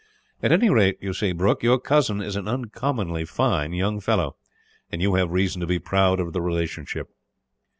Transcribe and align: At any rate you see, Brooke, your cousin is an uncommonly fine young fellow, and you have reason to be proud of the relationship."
At 0.41 0.51
any 0.51 0.71
rate 0.71 0.97
you 0.99 1.13
see, 1.13 1.31
Brooke, 1.31 1.61
your 1.61 1.79
cousin 1.79 2.23
is 2.23 2.35
an 2.35 2.47
uncommonly 2.47 3.23
fine 3.23 3.71
young 3.71 3.99
fellow, 3.99 4.35
and 4.91 4.99
you 4.99 5.13
have 5.13 5.29
reason 5.29 5.61
to 5.61 5.67
be 5.67 5.77
proud 5.77 6.19
of 6.19 6.33
the 6.33 6.41
relationship." 6.41 7.11